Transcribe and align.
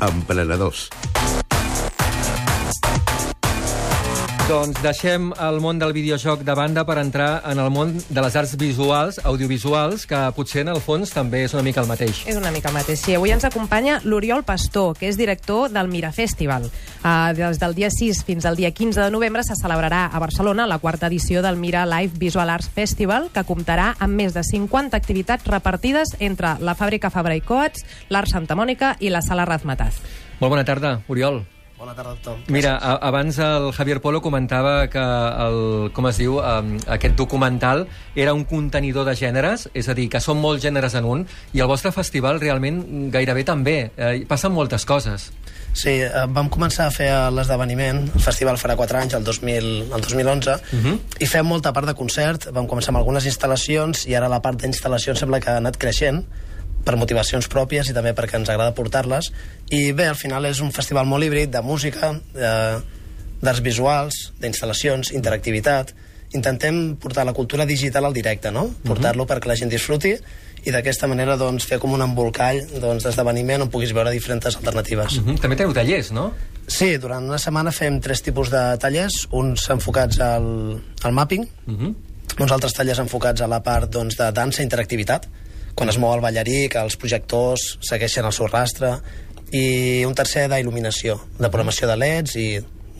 Amplanados 0.00 0.90
Doncs 4.48 4.78
deixem 4.80 5.26
el 5.44 5.58
món 5.60 5.76
del 5.76 5.90
videojoc 5.92 6.40
de 6.40 6.54
banda 6.56 6.80
per 6.88 6.94
entrar 7.02 7.42
en 7.50 7.58
el 7.60 7.66
món 7.68 7.90
de 8.00 8.22
les 8.24 8.36
arts 8.40 8.54
visuals, 8.56 9.18
audiovisuals, 9.28 10.06
que 10.08 10.20
potser 10.32 10.62
en 10.62 10.70
el 10.72 10.78
fons 10.80 11.12
també 11.12 11.42
és 11.44 11.52
una 11.52 11.60
mica 11.66 11.82
el 11.82 11.90
mateix. 11.90 12.22
És 12.24 12.38
una 12.40 12.48
mica 12.54 12.70
el 12.70 12.78
mateix, 12.78 13.02
sí. 13.02 13.12
Avui 13.18 13.34
ens 13.34 13.44
acompanya 13.44 13.98
l'Oriol 14.08 14.46
Pastor, 14.48 14.94
que 14.96 15.10
és 15.10 15.18
director 15.20 15.68
del 15.68 15.90
Mira 15.92 16.14
Festival. 16.16 16.64
Uh, 17.02 17.34
des 17.36 17.60
del 17.60 17.76
dia 17.76 17.90
6 17.92 18.22
fins 18.24 18.48
al 18.48 18.56
dia 18.56 18.70
15 18.72 19.02
de 19.02 19.10
novembre 19.12 19.44
se 19.44 19.58
celebrarà 19.60 20.06
a 20.06 20.24
Barcelona 20.24 20.64
la 20.64 20.80
quarta 20.80 21.12
edició 21.12 21.44
del 21.44 21.60
Mira 21.60 21.84
Live 21.84 22.16
Visual 22.16 22.48
Arts 22.48 22.72
Festival, 22.72 23.28
que 23.34 23.44
comptarà 23.44 23.90
amb 24.00 24.16
més 24.16 24.32
de 24.32 24.46
50 24.48 24.96
activitats 24.96 25.44
repartides 25.44 26.16
entre 26.20 26.56
la 26.64 26.72
fàbrica 26.72 27.12
Fabra 27.12 27.36
i 27.36 27.44
Coats, 27.44 27.84
l'Art 28.08 28.32
Santa 28.32 28.56
Mònica 28.56 28.96
i 29.04 29.12
la 29.12 29.20
Sala 29.20 29.44
Razmataz. 29.44 30.00
Molt 30.40 30.56
bona 30.56 30.64
tarda, 30.64 31.02
Oriol. 31.12 31.42
Bona 31.78 31.94
tarda 31.94 32.10
a 32.10 32.16
tothom. 32.18 32.40
Mira, 32.50 32.72
a, 32.74 32.96
abans 33.06 33.36
el 33.38 33.70
Javier 33.72 34.00
Polo 34.02 34.18
comentava 34.20 34.88
que 34.90 34.98
el, 34.98 35.58
com 35.94 36.08
es 36.10 36.18
diu, 36.18 36.40
um, 36.42 36.72
aquest 36.90 37.14
documental 37.14 37.84
era 38.18 38.34
un 38.34 38.42
contenidor 38.50 39.06
de 39.06 39.14
gèneres, 39.14 39.68
és 39.78 39.86
a 39.86 39.94
dir, 39.94 40.08
que 40.10 40.18
són 40.18 40.40
molts 40.42 40.64
gèneres 40.66 40.96
en 40.98 41.06
un, 41.06 41.22
i 41.54 41.62
el 41.62 41.70
vostre 41.70 41.92
festival 41.94 42.42
realment 42.42 42.82
gairebé 43.14 43.46
també. 43.46 43.76
Eh, 43.94 44.24
passen 44.26 44.56
moltes 44.56 44.88
coses. 44.90 45.28
Sí, 45.70 46.00
eh, 46.02 46.24
vam 46.34 46.50
començar 46.50 46.88
a 46.88 46.94
fer 46.94 47.12
l'esdeveniment, 47.30 48.02
el 48.10 48.26
festival 48.26 48.58
farà 48.58 48.74
4 48.74 48.98
anys, 49.04 49.14
el, 49.14 49.22
2000, 49.22 49.70
el 49.94 50.02
2011, 50.02 50.58
uh 50.58 50.82
-huh. 50.82 50.98
i 51.20 51.26
fem 51.30 51.46
molta 51.46 51.72
part 51.72 51.86
de 51.86 51.94
concert, 51.94 52.50
vam 52.50 52.66
començar 52.66 52.90
amb 52.90 52.98
algunes 52.98 53.24
instal·lacions, 53.24 54.08
i 54.08 54.14
ara 54.14 54.28
la 54.28 54.42
part 54.42 54.58
d'instal·lacions 54.60 55.18
sembla 55.18 55.38
que 55.38 55.50
ha 55.50 55.58
anat 55.58 55.76
creixent, 55.76 56.24
per 56.84 56.96
motivacions 56.96 57.48
pròpies 57.52 57.90
i 57.90 57.94
també 57.96 58.14
perquè 58.16 58.38
ens 58.38 58.48
agrada 58.48 58.74
portar-les. 58.76 59.30
I 59.70 59.92
bé, 59.92 60.08
al 60.08 60.16
final 60.16 60.46
és 60.48 60.60
un 60.64 60.72
festival 60.72 61.06
molt 61.06 61.24
híbrid 61.24 61.52
de 61.52 61.62
música, 61.62 62.14
d'arts 62.34 63.62
visuals, 63.62 64.20
d'instal·lacions, 64.40 65.12
interactivitat. 65.14 65.94
Intentem 66.36 66.96
portar 67.00 67.24
la 67.24 67.32
cultura 67.32 67.64
digital 67.66 68.04
al 68.04 68.16
directe, 68.16 68.50
no? 68.52 68.68
Portar-lo 68.84 69.24
perquè 69.28 69.48
la 69.48 69.56
gent 69.56 69.72
disfruti 69.72 70.16
i 70.66 70.74
d'aquesta 70.74 71.08
manera 71.08 71.36
doncs, 71.38 71.64
fer 71.68 71.78
com 71.80 71.94
un 71.94 72.02
embolcall 72.04 72.60
doncs, 72.82 73.06
d'esdeveniment 73.06 73.64
on 73.64 73.70
puguis 73.72 73.94
veure 73.96 74.12
diferents 74.12 74.50
alternatives. 74.50 75.18
Uh 75.18 75.26
-huh. 75.26 75.40
També 75.40 75.56
teniu 75.56 75.72
tallers, 75.72 76.10
no? 76.12 76.32
Sí, 76.66 76.96
durant 76.98 77.24
una 77.24 77.38
setmana 77.38 77.72
fem 77.72 78.00
tres 78.00 78.22
tipus 78.22 78.50
de 78.50 78.76
tallers, 78.78 79.26
uns 79.30 79.70
enfocats 79.70 80.20
al, 80.20 80.80
al 81.02 81.12
mapping, 81.12 81.48
uh 81.66 81.74
-huh. 81.74 81.94
uns 82.40 82.52
altres 82.52 82.72
tallers 82.74 82.98
enfocats 82.98 83.40
a 83.40 83.46
la 83.46 83.62
part 83.62 83.90
doncs, 83.90 84.16
de 84.16 84.32
dansa 84.32 84.60
i 84.60 84.64
interactivitat, 84.64 85.28
quan 85.78 85.92
es 85.92 85.98
mou 86.02 86.10
el 86.16 86.24
ballarí, 86.24 86.66
que 86.72 86.82
els 86.82 86.98
projectors 86.98 87.76
segueixen 87.86 88.26
el 88.26 88.34
seu 88.34 88.50
rastre, 88.50 88.96
i 89.54 90.02
un 90.04 90.16
tercer 90.18 90.48
d'il·luminació, 90.50 91.16
de 91.38 91.48
programació 91.48 91.88
de 91.88 91.96
leds 91.96 92.34
i 92.36 92.48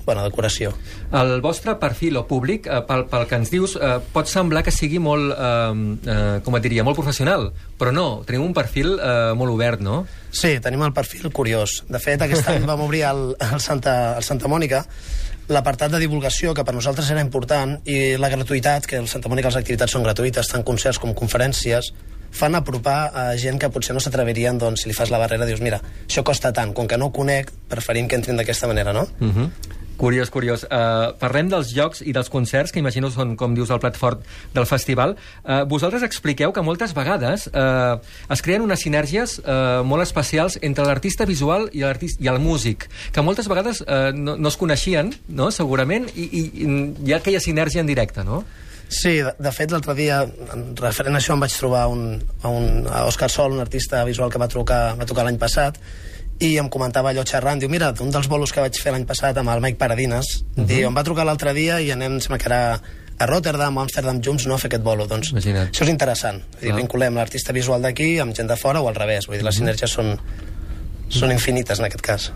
bueno, 0.08 0.22
decoració. 0.24 0.70
El 1.12 1.42
vostre 1.44 1.74
perfil 1.76 2.16
o 2.16 2.22
públic, 2.24 2.64
eh, 2.64 2.78
pel, 2.88 3.02
pel 3.10 3.26
que 3.28 3.36
ens 3.36 3.50
dius, 3.52 3.74
eh, 3.76 3.98
pot 4.14 4.30
semblar 4.30 4.62
que 4.64 4.72
sigui 4.72 4.96
molt, 5.04 5.34
eh, 5.34 5.82
eh, 6.08 6.38
com 6.46 6.56
et 6.56 6.64
diria, 6.64 6.84
molt 6.86 6.96
professional, 6.96 7.50
però 7.76 7.92
no, 7.92 8.06
teniu 8.24 8.46
un 8.46 8.54
perfil 8.56 8.94
eh, 8.96 9.34
molt 9.36 9.52
obert, 9.52 9.84
no? 9.84 10.06
Sí, 10.32 10.54
tenim 10.64 10.86
el 10.86 10.94
perfil 10.96 11.28
curiós. 11.28 11.82
De 11.92 12.00
fet, 12.00 12.24
aquest 12.24 12.48
any 12.48 12.64
vam 12.64 12.86
obrir 12.86 13.04
el, 13.10 13.24
el, 13.36 13.60
Santa, 13.60 13.98
el 14.16 14.24
Santa 14.24 14.48
Mònica, 14.48 14.86
l'apartat 15.52 15.92
de 15.92 16.00
divulgació, 16.00 16.56
que 16.56 16.64
per 16.64 16.72
nosaltres 16.76 17.12
era 17.12 17.20
important, 17.24 17.76
i 17.84 18.16
la 18.16 18.32
gratuïtat, 18.32 18.88
que 18.88 19.02
el 19.02 19.12
Santa 19.12 19.28
Mònica 19.28 19.52
les 19.52 19.60
activitats 19.60 19.92
són 19.92 20.08
gratuïtes, 20.08 20.48
tant 20.54 20.64
concerts 20.64 21.04
com 21.04 21.12
conferències, 21.12 21.92
fan 22.30 22.54
apropar 22.54 23.10
a 23.14 23.24
gent 23.36 23.58
que 23.58 23.70
potser 23.72 23.96
no 23.96 24.02
s'atreverien, 24.04 24.58
doncs, 24.58 24.82
si 24.82 24.90
li 24.90 24.96
fas 24.96 25.10
la 25.10 25.18
barrera, 25.18 25.46
dius, 25.48 25.62
mira, 25.64 25.80
això 26.06 26.24
costa 26.26 26.52
tant, 26.52 26.74
com 26.74 26.88
que 26.88 26.98
no 26.98 27.08
ho 27.08 27.12
conec, 27.12 27.50
preferim 27.68 28.08
que 28.08 28.16
entrin 28.16 28.36
d'aquesta 28.36 28.70
manera, 28.70 28.92
no? 28.92 29.08
Uh 29.20 29.32
-huh. 29.34 29.50
Curiós, 29.98 30.30
curiós. 30.30 30.62
Uh, 30.62 31.10
parlem 31.18 31.48
dels 31.50 31.72
jocs 31.74 32.04
i 32.06 32.12
dels 32.14 32.30
concerts, 32.30 32.70
que 32.70 32.78
imagino 32.78 33.10
són, 33.10 33.34
com 33.34 33.54
dius, 33.56 33.72
el 33.74 33.80
plat 33.82 33.96
fort 33.98 34.22
del 34.54 34.64
festival. 34.64 35.16
Uh, 35.42 35.64
vosaltres 35.66 36.04
expliqueu 36.06 36.52
que 36.54 36.62
moltes 36.62 36.94
vegades 36.94 37.48
uh, 37.48 37.98
es 38.30 38.42
creen 38.46 38.62
unes 38.62 38.78
sinergies 38.78 39.40
uh, 39.40 39.82
molt 39.82 40.06
especials 40.06 40.56
entre 40.62 40.86
l'artista 40.86 41.26
visual 41.26 41.68
i, 41.72 41.82
i 41.82 42.28
el 42.28 42.38
músic, 42.38 42.86
que 43.10 43.26
moltes 43.26 43.50
vegades 43.50 43.82
uh, 43.82 44.14
no, 44.14 44.36
no 44.38 44.48
es 44.48 44.56
coneixien, 44.56 45.10
no?, 45.26 45.50
segurament, 45.50 46.06
i, 46.14 46.30
i, 46.30 46.44
i 46.62 46.70
hi 47.08 47.12
ha 47.12 47.18
aquella 47.18 47.42
sinergia 47.42 47.82
en 47.82 47.90
directe, 47.90 48.22
no? 48.22 48.44
Sí, 48.88 49.18
de, 49.20 49.34
de 49.38 49.52
fet, 49.52 49.72
l'altre 49.72 49.94
dia, 49.94 50.22
referent 50.80 51.14
a 51.14 51.20
això, 51.20 51.36
em 51.36 51.42
vaig 51.44 51.54
trobar 51.54 51.86
un, 51.92 52.04
a, 52.42 52.48
un, 52.48 52.86
a 52.88 53.04
Òscar 53.08 53.28
Sol, 53.30 53.52
un 53.52 53.60
artista 53.64 54.00
visual 54.08 54.32
que 54.32 54.40
va, 54.40 54.48
trucar, 54.48 54.96
va 54.98 55.08
tocar 55.08 55.26
l'any 55.28 55.38
passat, 55.40 55.76
i 56.40 56.54
em 56.60 56.70
comentava 56.70 57.10
allò 57.10 57.24
xerrant, 57.26 57.60
diu, 57.60 57.70
mira, 57.70 57.90
un 58.00 58.14
dels 58.14 58.28
bolos 58.30 58.54
que 58.54 58.62
vaig 58.62 58.78
fer 58.80 58.94
l'any 58.94 59.04
passat 59.08 59.36
amb 59.40 59.52
el 59.52 59.60
Mike 59.64 59.78
Paradines, 59.78 60.38
uh 60.40 60.62
-huh. 60.62 60.66
diu, 60.66 60.88
em 60.88 60.94
va 60.94 61.04
trucar 61.04 61.26
l'altre 61.26 61.52
dia 61.52 61.80
i 61.80 61.90
anem, 61.90 62.20
sembla 62.20 62.38
que 62.38 62.46
era 62.46 62.80
a 63.18 63.26
Rotterdam 63.26 63.76
o 63.76 63.80
Amsterdam 63.80 64.20
junts 64.22 64.46
no 64.46 64.54
a 64.54 64.58
fer 64.58 64.68
aquest 64.70 64.82
bolo. 64.82 65.06
Doncs 65.06 65.32
Imagina't. 65.32 65.72
això 65.72 65.82
és 65.82 65.88
interessant. 65.88 66.40
Dir, 66.60 66.72
vinculem 66.72 67.14
l'artista 67.14 67.52
visual 67.52 67.82
d'aquí 67.82 68.18
amb 68.20 68.34
gent 68.34 68.48
de 68.48 68.56
fora 68.56 68.80
o 68.80 68.88
al 68.88 68.94
revés. 68.94 69.26
Vull 69.26 69.36
dir, 69.38 69.44
les 69.44 69.56
sinergies 69.56 69.90
són, 69.90 70.16
són 71.08 71.32
infinites 71.32 71.80
en 71.80 71.84
aquest 71.86 72.00
cas. 72.00 72.32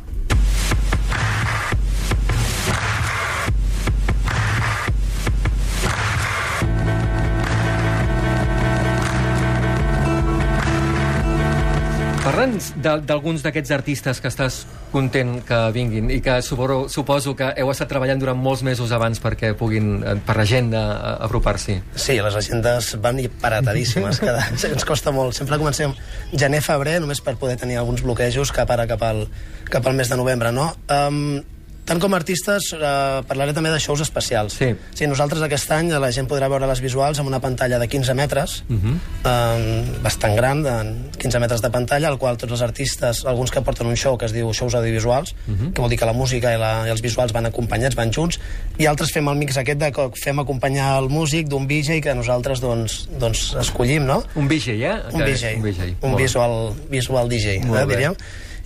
Parla'ns 12.42 12.72
d'alguns 13.06 13.44
d'aquests 13.44 13.70
artistes 13.70 14.18
que 14.18 14.26
estàs 14.26 14.56
content 14.90 15.36
que 15.46 15.58
vinguin 15.76 16.08
i 16.10 16.16
que 16.24 16.40
suposo, 16.42 16.88
suposo 16.90 17.36
que 17.38 17.52
heu 17.62 17.70
estat 17.70 17.86
treballant 17.92 18.18
durant 18.18 18.34
molts 18.34 18.64
mesos 18.66 18.90
abans 18.90 19.22
perquè 19.22 19.52
puguin, 19.54 19.92
eh, 20.02 20.16
per 20.26 20.34
l'agenda, 20.40 20.80
apropar-s'hi. 21.22 21.76
Sí, 21.94 22.16
les 22.18 22.34
agendes 22.40 22.96
van 23.04 23.22
paratadíssimes. 23.44 24.18
Cada, 24.26 24.42
ens 24.72 24.88
costa 24.88 25.14
molt. 25.14 25.38
Sempre 25.38 25.60
comencem 25.62 25.94
gener-febrer 26.34 26.98
només 27.04 27.22
per 27.22 27.36
poder 27.38 27.60
tenir 27.62 27.78
alguns 27.78 28.02
bloquejos 28.02 28.50
cap 28.50 28.74
ara, 28.74 28.88
cap 28.90 29.06
al, 29.06 29.28
cap 29.70 29.86
al 29.86 29.94
mes 29.94 30.10
de 30.10 30.18
novembre, 30.18 30.50
no? 30.50 30.72
Um, 30.90 31.44
tant 31.92 32.00
com 32.00 32.14
a 32.14 32.18
artistes, 32.22 32.70
eh, 32.72 33.20
parlaré 33.28 33.52
també 33.52 33.70
de 33.72 33.78
shows 33.82 34.00
especials. 34.00 34.56
Sí. 34.56 34.70
sí. 34.96 35.08
Nosaltres 35.10 35.42
aquest 35.44 35.70
any 35.76 35.90
la 35.92 36.08
gent 36.14 36.28
podrà 36.30 36.48
veure 36.48 36.68
les 36.70 36.80
visuals 36.80 37.20
amb 37.20 37.28
una 37.28 37.40
pantalla 37.44 37.78
de 37.82 37.88
15 37.90 38.14
metres, 38.16 38.62
uh 38.68 38.76
-huh. 38.76 38.94
eh, 39.28 39.98
bastant 40.02 40.36
gran, 40.36 40.62
de 40.62 40.72
15 41.18 41.38
metres 41.38 41.60
de 41.60 41.70
pantalla, 41.70 42.08
al 42.08 42.18
qual 42.18 42.38
tots 42.38 42.52
els 42.52 42.62
artistes, 42.62 43.24
alguns 43.26 43.50
que 43.50 43.60
porten 43.60 43.86
un 43.86 43.96
show 43.96 44.16
que 44.16 44.26
es 44.26 44.32
diu 44.32 44.52
shows 44.52 44.74
audiovisuals, 44.74 45.34
uh 45.46 45.52
-huh. 45.52 45.72
que 45.72 45.80
vol 45.80 45.90
dir 45.90 45.98
que 45.98 46.06
la 46.06 46.12
música 46.12 46.54
i, 46.54 46.58
la, 46.58 46.86
i 46.86 46.90
els 46.90 47.02
visuals 47.02 47.32
van 47.32 47.46
acompanyats, 47.46 47.94
van 47.94 48.10
junts, 48.12 48.40
i 48.78 48.86
altres 48.86 49.12
fem 49.12 49.28
el 49.28 49.36
mix 49.36 49.56
aquest 49.56 49.78
de 49.78 49.92
que 49.92 50.10
fem 50.14 50.38
acompanyar 50.38 50.98
el 50.98 51.08
músic 51.08 51.48
d'un 51.48 51.66
VJ 51.66 52.00
que 52.00 52.14
nosaltres 52.14 52.60
doncs, 52.60 53.08
doncs 53.18 53.54
escollim, 53.60 54.06
no? 54.06 54.24
Un 54.34 54.48
VJ, 54.48 54.68
eh? 54.82 54.96
Un 55.12 55.20
VJ. 55.20 55.56
Un, 55.56 55.62
VJ. 55.62 55.96
un 56.00 56.16
visual, 56.16 56.72
visual 56.88 57.28
DJ, 57.28 57.56
eh, 57.56 57.86
diríem. 57.86 58.14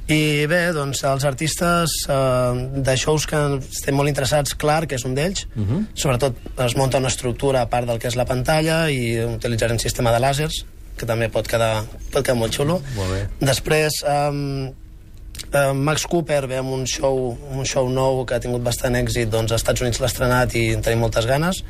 I 0.07 0.47
bé, 0.47 0.61
doncs, 0.71 1.01
els 1.09 1.25
artistes 1.27 1.93
eh, 2.07 2.67
de 2.87 2.95
shows 2.95 3.25
que 3.27 3.41
estem 3.59 3.97
molt 3.99 4.11
interessats, 4.11 4.55
clar, 4.55 4.85
que 4.87 4.95
és 4.95 5.05
un 5.05 5.17
d'ells, 5.19 5.49
uh 5.57 5.65
-huh. 5.65 5.81
sobretot 5.95 6.37
es 6.65 6.77
munta 6.77 6.99
una 6.99 7.09
estructura 7.09 7.63
a 7.63 7.69
part 7.69 7.87
del 7.89 7.99
que 7.99 8.09
és 8.09 8.15
la 8.15 8.25
pantalla 8.25 8.89
i 8.89 9.19
utilitzarem 9.19 9.75
un 9.75 9.81
sistema 9.81 10.13
de 10.13 10.21
làsers, 10.21 10.65
que 10.97 11.07
també 11.07 11.29
pot 11.29 11.47
quedar, 11.49 11.85
pot 12.13 12.23
quedar 12.23 12.39
molt 12.39 12.55
xulo. 12.55 12.81
Molt 12.97 13.11
bé. 13.11 13.29
Després, 13.41 13.93
eh, 14.07 14.73
eh, 15.53 15.73
Max 15.73 16.07
Cooper 16.07 16.47
ve 16.47 16.57
amb 16.57 16.71
un 16.71 16.87
show, 16.87 17.37
un 17.51 17.65
show 17.65 17.89
nou 17.89 18.25
que 18.25 18.35
ha 18.35 18.41
tingut 18.41 18.63
bastant 18.63 18.95
èxit, 18.95 19.29
doncs 19.29 19.53
als 19.53 19.63
Estats 19.63 19.81
Units 19.81 19.99
l'ha 19.99 20.07
estrenat 20.07 20.55
i 20.55 20.73
en 20.75 20.83
tenim 20.83 21.01
moltes 21.01 21.27
ganes, 21.27 21.65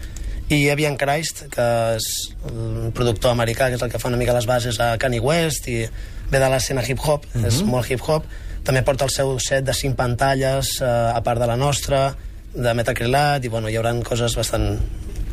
i 0.49 0.69
Evian 0.71 0.95
Christ, 0.99 1.47
que 1.51 1.65
és 1.97 2.07
el 2.47 2.93
productor 2.95 3.33
americà, 3.33 3.67
que 3.67 3.79
és 3.79 3.83
el 3.83 3.91
que 3.91 3.99
fa 3.99 4.11
una 4.11 4.19
mica 4.21 4.35
les 4.37 4.47
bases 4.47 4.79
a 4.79 4.93
Kanye 5.01 5.19
West 5.23 5.67
i 5.73 5.81
ve 6.31 6.39
de 6.43 6.51
l'escena 6.51 6.85
hip-hop, 6.87 7.27
uh 7.27 7.41
-huh. 7.41 7.47
és 7.47 7.63
molt 7.63 7.91
hip-hop, 7.91 8.25
també 8.65 8.83
porta 8.83 9.05
el 9.05 9.11
seu 9.11 9.39
set 9.39 9.65
de 9.65 9.75
cinc 9.75 9.97
pantalles, 9.97 10.81
eh, 10.81 10.87
a 10.87 11.21
part 11.23 11.41
de 11.41 11.47
la 11.47 11.57
nostra, 11.57 12.17
de 12.55 12.75
metacrilat, 12.75 13.45
i 13.45 13.49
bueno, 13.49 13.69
hi 13.69 13.77
haurà 13.77 13.93
coses 14.03 14.35
bastant, 14.35 14.81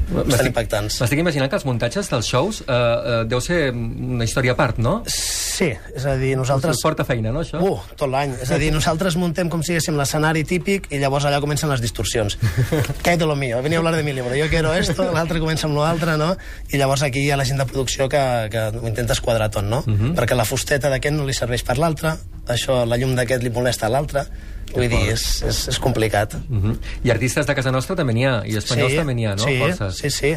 bastant 0.09 0.49
impactants. 0.49 0.99
M'estic 1.01 1.21
imaginant 1.21 1.49
que 1.51 1.57
els 1.59 1.65
muntatges 1.67 2.09
dels 2.11 2.29
shows 2.29 2.61
eh, 2.63 2.73
eh, 2.73 3.19
deu 3.29 3.41
ser 3.43 3.59
una 3.73 4.27
història 4.27 4.53
a 4.55 4.59
part, 4.59 4.79
no? 4.83 4.99
Sí, 5.09 5.69
és 5.93 6.05
a 6.09 6.15
dir, 6.19 6.33
nosaltres... 6.39 6.77
Us 6.79 6.85
porta 6.85 7.05
feina, 7.07 7.31
no, 7.33 7.43
això? 7.43 7.61
Uh, 7.61 7.81
tot 7.99 8.09
l'any. 8.09 8.33
És 8.43 8.51
a 8.53 8.57
dir, 8.61 8.71
nosaltres 8.73 9.17
muntem 9.21 9.51
com 9.53 9.61
si 9.63 9.73
diguéssim 9.73 9.97
l'escenari 9.99 10.43
típic 10.49 10.89
i 10.93 11.01
llavors 11.01 11.27
allà 11.29 11.39
comencen 11.43 11.71
les 11.71 11.83
distorsions. 11.83 12.39
Què 13.05 13.15
de 13.19 13.29
lo 13.29 13.37
mío? 13.39 13.61
Venia 13.65 13.79
a 13.79 13.83
hablar 13.83 13.95
de 13.95 14.03
mi 14.05 14.15
libro. 14.17 14.33
Yo 14.35 14.49
quiero 14.49 14.73
esto, 14.73 15.05
l'altre 15.13 15.41
comença 15.43 15.69
amb 15.69 15.77
l'altre, 15.77 16.17
no? 16.17 16.33
I 16.73 16.81
llavors 16.81 17.05
aquí 17.05 17.25
hi 17.25 17.31
ha 17.31 17.37
la 17.39 17.45
gent 17.47 17.61
de 17.61 17.69
producció 17.69 18.09
que, 18.09 18.23
que 18.53 18.65
ho 18.73 18.87
intenta 18.89 19.17
esquadrar 19.17 19.51
tot, 19.53 19.65
no? 19.65 19.83
Uh 19.85 19.93
-huh. 19.93 20.15
Perquè 20.17 20.35
la 20.35 20.45
fusteta 20.45 20.89
d'aquest 20.89 21.15
no 21.15 21.25
li 21.25 21.33
serveix 21.33 21.63
per 21.63 21.77
l'altre, 21.77 22.17
això, 22.47 22.83
la 22.85 22.97
llum 22.97 23.15
d'aquest 23.15 23.43
li 23.43 23.49
molesta 23.49 23.87
a 23.87 23.89
l'altre, 23.89 24.25
Vull 24.73 24.89
dir, 24.89 25.01
és, 25.13 25.23
és, 25.45 25.59
és 25.69 25.79
complicat. 25.79 26.33
Uh 26.33 26.57
-huh. 26.57 26.77
I 27.03 27.11
artistes 27.11 27.45
de 27.45 27.55
casa 27.55 27.71
nostra 27.71 27.95
també 27.95 28.13
n'hi 28.13 28.25
ha, 28.25 28.41
i 28.45 28.57
espanyols 28.57 28.91
sí, 28.91 28.97
també 28.97 29.13
n'hi 29.13 29.25
ha, 29.25 29.35
no? 29.35 29.43
Sí, 29.43 29.59
Forces. 29.59 29.97
sí, 29.97 30.09
sí. 30.09 30.35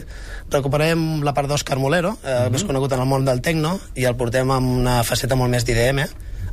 Recuperem 0.50 1.22
la 1.22 1.32
part 1.32 1.48
d'Òscar 1.48 1.78
Molero, 1.78 2.18
eh, 2.22 2.28
uh 2.28 2.46
-huh. 2.46 2.50
més 2.50 2.64
conegut 2.64 2.92
en 2.92 3.00
el 3.00 3.06
món 3.06 3.24
del 3.24 3.40
tecno, 3.40 3.80
i 3.94 4.04
el 4.04 4.16
portem 4.16 4.50
amb 4.50 4.78
una 4.78 5.02
faceta 5.04 5.34
molt 5.36 5.50
més 5.50 5.64
d'IDM, 5.64 6.06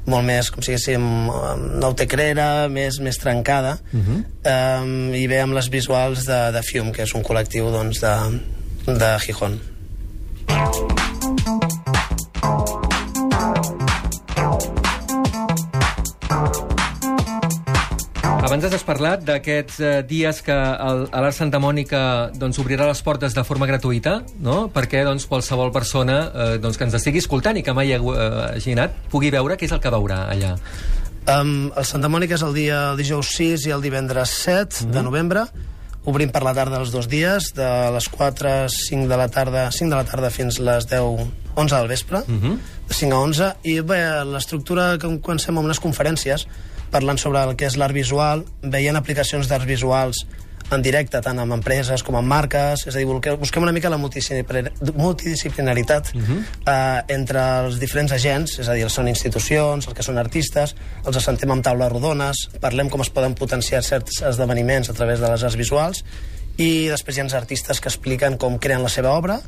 molt 0.05 0.25
més, 0.25 0.51
com 0.51 0.61
si 0.61 0.71
diguéssim, 0.71 1.03
eh, 1.29 1.55
no 1.79 1.93
té 1.93 2.07
crera, 2.07 2.67
més, 2.67 2.99
més 2.99 3.17
trencada, 3.17 3.79
uh 3.93 3.99
-huh. 3.99 4.83
um, 4.83 5.13
i 5.13 5.27
ve 5.27 5.41
amb 5.41 5.53
les 5.53 5.69
visuals 5.69 6.25
de, 6.25 6.51
de 6.51 6.61
Fium, 6.61 6.91
que 6.91 7.03
és 7.03 7.13
un 7.13 7.23
col·lectiu 7.23 7.71
doncs, 7.71 7.99
de, 7.99 8.39
de 8.85 9.19
Gijón. 9.19 9.59
Abans 18.53 18.69
has 18.69 18.83
parlat 18.85 19.23
d'aquests 19.25 19.79
eh, 19.81 19.91
dies 20.05 20.43
que 20.45 20.53
l'Art 20.53 21.33
Santa 21.33 21.57
Mònica 21.57 22.29
doncs, 22.37 22.59
obrirà 22.61 22.85
les 22.85 22.99
portes 23.01 23.33
de 23.33 23.41
forma 23.41 23.65
gratuïta, 23.65 24.19
no? 24.45 24.67
perquè 24.69 24.99
doncs, 25.07 25.23
qualsevol 25.25 25.71
persona 25.73 26.17
eh, 26.27 26.43
doncs, 26.61 26.77
que 26.77 26.85
ens 26.85 26.93
estigui 26.99 27.17
escoltant 27.23 27.57
i 27.57 27.63
que 27.65 27.73
mai 27.73 27.95
eh, 27.95 27.97
hagi 27.97 28.75
anat 28.75 28.99
pugui 29.09 29.31
veure 29.33 29.57
què 29.57 29.65
és 29.65 29.73
el 29.73 29.79
que 29.81 29.89
veurà 29.89 30.19
allà. 30.35 30.51
Um, 31.33 31.71
el 31.73 31.87
Santa 31.89 32.11
Mònica 32.13 32.37
és 32.37 32.43
el 32.45 32.53
dia 32.53 32.91
el 32.91 33.01
dijous 33.01 33.31
6 33.39 33.65
i 33.71 33.73
el 33.73 33.81
divendres 33.81 34.35
7 34.43 34.53
mm 34.53 34.67
-hmm. 34.69 34.91
de 34.91 34.99
mhm. 34.99 35.05
novembre. 35.09 35.45
Obrim 36.05 36.29
per 36.29 36.43
la 36.43 36.53
tarda 36.53 36.77
els 36.77 36.91
dos 36.91 37.09
dies, 37.09 37.55
de 37.55 37.89
les 37.89 38.07
4, 38.09 38.69
5 38.69 39.07
de 39.07 39.17
la 39.17 39.29
tarda, 39.29 39.71
5 39.71 39.89
de 39.89 39.95
la 39.95 40.05
tarda 40.05 40.29
fins 40.29 40.59
les 40.59 40.85
10, 40.85 41.25
11 41.55 41.75
del 41.75 41.87
vespre, 41.87 42.21
mm 42.27 42.39
-hmm. 42.39 42.57
de 42.87 42.93
5 42.93 43.15
a 43.15 43.19
11. 43.19 43.53
I 43.63 43.79
bé, 43.79 44.23
l'estructura 44.25 44.99
que 44.99 45.19
comencem 45.21 45.57
amb 45.57 45.65
unes 45.65 45.81
conferències 45.81 46.45
parlant 46.93 47.19
sobre 47.19 47.43
el 47.43 47.57
que 47.57 47.67
és 47.67 47.77
l'art 47.79 47.95
visual, 47.95 48.45
veient 48.63 48.99
aplicacions 48.99 49.49
d'arts 49.49 49.69
visuals 49.69 50.25
en 50.71 50.81
directe, 50.81 51.19
tant 51.21 51.39
amb 51.41 51.53
empreses 51.53 52.03
com 52.05 52.15
amb 52.17 52.27
marques, 52.29 52.87
és 52.87 52.95
a 52.95 52.99
dir, 52.99 53.05
busquem 53.39 53.63
una 53.65 53.71
mica 53.75 53.89
la 53.91 53.97
multidisciplinaritat 53.99 56.03
uh 56.13 56.17
mhm. 56.17 56.25
-huh. 56.25 56.41
eh, 56.73 57.01
entre 57.13 57.39
els 57.65 57.79
diferents 57.79 58.11
agents, 58.11 58.59
és 58.59 58.67
a 58.67 58.73
dir, 58.73 58.89
són 58.89 59.07
institucions, 59.07 59.87
els 59.87 59.95
que 59.95 60.03
són 60.03 60.17
artistes, 60.17 60.75
els 61.05 61.17
assentem 61.17 61.51
amb 61.51 61.63
taules 61.63 61.91
rodones, 61.91 62.49
parlem 62.59 62.89
com 62.89 63.01
es 63.01 63.09
poden 63.09 63.35
potenciar 63.35 63.83
certs 63.83 64.21
esdeveniments 64.21 64.89
a 64.89 64.93
través 64.93 65.19
de 65.19 65.29
les 65.29 65.43
arts 65.43 65.55
visuals, 65.55 66.03
i 66.57 66.87
després 66.87 67.17
hi 67.17 67.19
ha 67.19 67.23
els 67.23 67.33
artistes 67.33 67.81
que 67.81 67.89
expliquen 67.89 68.37
com 68.37 68.59
creen 68.59 68.83
la 68.83 68.89
seva 68.89 69.11
obra, 69.11 69.41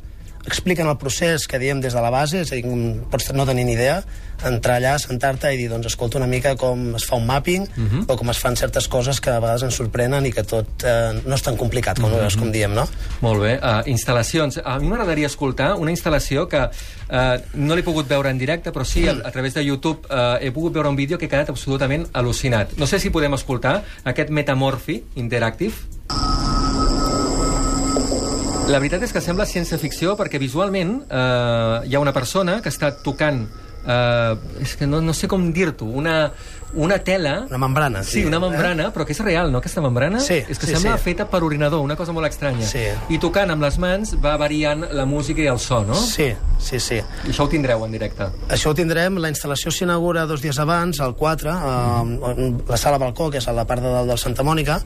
expliquen 0.45 0.87
el 0.87 0.97
procés 0.97 1.47
que 1.47 1.59
diem 1.59 1.81
des 1.81 1.93
de 1.93 2.01
la 2.01 2.11
base, 2.13 2.41
és 2.41 2.51
a 2.51 2.55
dir, 2.55 2.65
pots 3.11 3.31
no 3.33 3.45
tenir 3.45 3.65
ni 3.65 3.73
idea, 3.73 4.03
entrar 4.43 4.77
allà, 4.79 4.95
sentar-te 4.99 5.51
i 5.53 5.57
dir, 5.57 5.69
doncs, 5.71 5.87
escolta 5.87 6.19
una 6.19 6.27
mica 6.27 6.55
com 6.59 6.95
es 6.99 7.05
fa 7.07 7.15
un 7.19 7.25
mapping 7.25 7.63
uh 7.63 7.79
mhm. 7.79 7.99
-huh. 7.99 8.13
o 8.13 8.17
com 8.17 8.29
es 8.29 8.37
fan 8.37 8.55
certes 8.55 8.87
coses 8.87 9.21
que 9.21 9.29
a 9.29 9.39
vegades 9.39 9.63
ens 9.63 9.75
sorprenen 9.75 10.25
i 10.25 10.31
que 10.31 10.43
tot 10.43 10.83
eh, 10.83 11.21
no 11.25 11.35
és 11.35 11.41
tan 11.41 11.55
complicat, 11.57 11.99
com, 11.99 12.11
uh 12.11 12.19
-huh. 12.19 12.39
com 12.39 12.51
diem, 12.51 12.73
no? 12.73 12.87
Molt 13.21 13.41
bé. 13.41 13.59
Uh, 13.59 13.81
instal·lacions. 13.85 14.61
A 14.63 14.79
mi 14.79 14.87
m'agradaria 14.87 15.27
escoltar 15.27 15.75
una 15.75 15.91
instal·lació 15.91 16.47
que 16.47 16.59
uh, 16.59 17.41
no 17.53 17.75
l'he 17.75 17.83
pogut 17.83 18.07
veure 18.07 18.29
en 18.29 18.37
directe, 18.37 18.71
però 18.71 18.83
sí, 18.83 19.07
a, 19.07 19.11
a 19.11 19.31
través 19.31 19.53
de 19.53 19.63
YouTube 19.63 19.99
uh, 20.09 20.37
he 20.41 20.51
pogut 20.51 20.73
veure 20.73 20.89
un 20.89 20.95
vídeo 20.95 21.17
que 21.17 21.25
he 21.25 21.29
quedat 21.29 21.49
absolutament 21.49 22.07
al·lucinat. 22.13 22.67
No 22.77 22.85
sé 22.85 22.99
si 22.99 23.09
podem 23.09 23.33
escoltar 23.33 23.83
aquest 24.03 24.29
Metamorphi 24.29 25.03
Interactive. 25.15 25.94
La 28.65 28.79
veritat 28.81 29.03
és 29.05 29.11
que 29.13 29.21
sembla 29.21 29.45
ciència-ficció 29.45 30.15
perquè 30.17 30.39
visualment 30.41 30.95
eh, 31.05 31.85
hi 31.85 31.93
ha 31.93 31.99
una 32.01 32.13
persona 32.15 32.57
que 32.65 32.71
està 32.73 32.89
tocant 33.05 33.43
eh, 33.87 34.61
és 34.61 34.75
que 34.75 34.87
no, 34.87 35.01
no 35.01 35.13
sé 35.13 35.29
com 35.31 35.51
dir-t'ho, 35.53 35.85
una, 35.85 36.31
una 36.75 36.97
tela... 36.99 37.45
Una 37.49 37.57
membrana, 37.57 38.03
sí. 38.03 38.19
Sí, 38.19 38.25
una 38.25 38.39
membrana, 38.39 38.87
eh? 38.89 38.91
però 38.93 39.05
que 39.07 39.13
és 39.15 39.21
real, 39.23 39.51
no, 39.51 39.61
aquesta 39.63 39.81
membrana? 39.81 40.19
Sí, 40.19 40.41
És 40.43 40.59
que 40.59 40.67
sí, 40.67 40.75
sembla 40.75 40.97
sí. 40.97 41.03
feta 41.05 41.27
per 41.31 41.41
ordinador, 41.45 41.81
una 41.85 41.95
cosa 41.95 42.13
molt 42.15 42.27
estranya. 42.27 42.67
Sí. 42.67 42.83
I 43.13 43.19
tocant 43.21 43.53
amb 43.53 43.63
les 43.63 43.77
mans 43.81 44.15
va 44.23 44.35
variant 44.41 44.83
la 44.91 45.05
música 45.07 45.43
i 45.43 45.47
el 45.51 45.59
so, 45.63 45.83
no? 45.87 45.95
Sí, 45.95 46.31
sí, 46.59 46.81
sí. 46.83 46.99
I 46.99 47.31
això 47.31 47.45
ho 47.45 47.51
tindreu 47.51 47.85
en 47.85 47.95
directe. 47.95 48.27
Això 48.51 48.73
ho 48.73 48.77
tindrem, 48.77 49.21
la 49.23 49.31
instal·lació 49.31 49.71
s'inaugura 49.71 50.25
dos 50.29 50.43
dies 50.43 50.59
abans, 50.59 50.99
el 51.05 51.15
4, 51.15 51.55
eh, 51.55 52.49
la 52.67 52.81
sala 52.81 52.99
Balcó, 53.01 53.29
que 53.31 53.39
és 53.39 53.47
a 53.47 53.55
la 53.55 53.67
part 53.69 53.85
de 53.85 53.93
dalt 53.93 54.11
del 54.11 54.21
Santa 54.21 54.43
Mònica, 54.43 54.81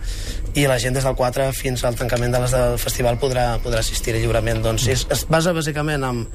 i 0.54 0.68
la 0.70 0.78
gent 0.82 0.98
des 0.98 1.08
del 1.08 1.18
4 1.18 1.50
fins 1.58 1.84
al 1.88 1.98
tancament 1.98 2.36
de 2.36 2.46
les 2.46 2.54
del 2.54 2.78
festival 2.82 3.18
podrà, 3.22 3.52
podrà 3.64 3.82
assistir 3.82 4.14
lliurement. 4.20 4.62
Doncs 4.64 4.88
es, 4.94 5.08
es 5.10 5.26
basa 5.30 5.56
bàsicament 5.58 6.06
en 6.06 6.26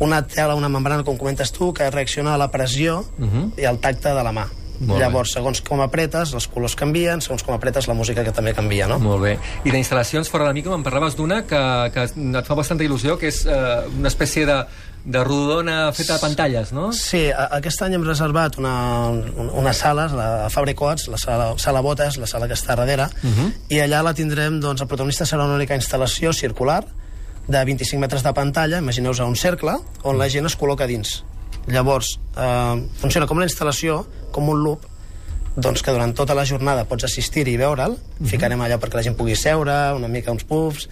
una 0.00 0.26
tela, 0.26 0.54
una 0.54 0.68
membrana, 0.68 1.04
com 1.04 1.18
comentes 1.18 1.52
tu, 1.52 1.72
que 1.74 1.90
reacciona 1.90 2.34
a 2.34 2.38
la 2.38 2.50
pressió 2.50 3.04
uh 3.18 3.24
-huh. 3.24 3.50
i 3.60 3.64
al 3.64 3.78
tacte 3.78 4.08
de 4.08 4.22
la 4.22 4.32
mà. 4.32 4.46
Molt 4.80 4.98
Llavors, 4.98 5.30
bé. 5.30 5.38
segons 5.38 5.60
com 5.62 5.80
apretes, 5.84 6.32
els 6.34 6.48
colors 6.50 6.74
canvien, 6.74 7.20
segons 7.20 7.44
com 7.46 7.54
apretes, 7.54 7.86
la 7.86 7.94
música 7.94 8.24
que 8.24 8.32
també 8.32 8.54
canvia, 8.54 8.88
no? 8.90 8.98
Molt 8.98 9.22
bé. 9.22 9.38
I 9.64 9.70
d'instal·lacions 9.70 10.28
fora 10.30 10.48
de 10.48 10.56
mica 10.56 10.72
me'n 10.72 10.82
parlaves 10.82 11.14
d'una 11.14 11.42
que, 11.46 11.60
que 11.94 12.08
et 12.40 12.48
fa 12.48 12.56
bastanta 12.58 12.84
il·lusió, 12.86 13.16
que 13.20 13.30
és 13.30 13.44
eh, 13.46 13.84
una 13.98 14.10
espècie 14.10 14.44
de, 14.48 14.56
de 15.04 15.22
rodona 15.22 15.92
feta 15.92 16.16
a 16.16 16.18
pantalles, 16.22 16.72
no? 16.72 16.88
Sí, 16.96 17.28
a, 17.30 17.46
aquest 17.60 17.86
any 17.86 17.94
hem 17.94 18.06
reservat 18.06 18.58
una, 18.58 18.74
una 19.52 19.72
sala, 19.76 20.08
la 20.10 20.28
Fabric 20.50 20.82
Oats, 20.82 21.06
la 21.12 21.22
sala, 21.22 21.52
sala 21.60 21.84
Botes, 21.84 22.18
la 22.18 22.26
sala 22.30 22.50
que 22.50 22.58
està 22.58 22.74
darrere, 22.74 23.06
uh 23.22 23.30
-huh. 23.30 23.52
i 23.68 23.78
allà 23.78 24.02
la 24.02 24.14
tindrem, 24.14 24.60
doncs, 24.60 24.80
el 24.80 24.88
protagonista 24.88 25.24
serà 25.24 25.44
una 25.44 25.54
única 25.54 25.76
instal·lació 25.76 26.32
circular, 26.32 26.84
de 27.48 27.64
25 27.64 28.00
metres 28.00 28.22
de 28.24 28.32
pantalla, 28.32 28.78
imagineu-vos 28.78 29.20
un 29.20 29.36
cercle, 29.36 29.76
on 30.02 30.18
la 30.18 30.28
gent 30.32 30.46
es 30.46 30.56
col·loca 30.56 30.86
dins. 30.88 31.22
Llavors, 31.66 32.18
eh, 32.36 32.88
funciona 33.00 33.26
com 33.26 33.38
una 33.40 33.46
instal·lació, 33.48 34.04
com 34.32 34.48
un 34.48 34.62
loop, 34.64 34.86
doncs 35.56 35.84
que 35.86 35.92
durant 35.94 36.12
tota 36.16 36.34
la 36.34 36.44
jornada 36.44 36.84
pots 36.90 37.06
assistir 37.06 37.46
i 37.48 37.56
veure'l, 37.56 37.92
uh 37.92 37.96
mhm. 37.96 38.24
-huh. 38.24 38.30
ficarem 38.30 38.60
allà 38.60 38.78
perquè 38.78 38.94
la 38.94 39.02
gent 39.02 39.16
pugui 39.16 39.36
seure, 39.36 39.92
una 39.94 40.08
mica 40.08 40.32
uns 40.32 40.44
puffs, 40.44 40.88